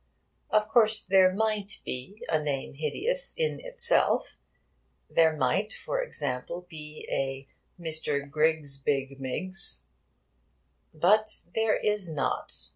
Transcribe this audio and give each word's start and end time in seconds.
Of 0.49 0.67
course, 0.67 0.99
there 1.05 1.31
might 1.31 1.79
be 1.85 2.25
a 2.27 2.39
name 2.41 2.73
hideous 2.73 3.35
in 3.37 3.59
itself. 3.59 4.35
There 5.07 5.37
might, 5.37 5.73
for 5.73 6.01
example, 6.01 6.65
be 6.67 7.07
a 7.11 7.47
Mr. 7.79 8.27
Griggsbiggmiggs. 8.27 9.81
But 10.91 11.45
there 11.53 11.77
is 11.77 12.09
not. 12.11 12.51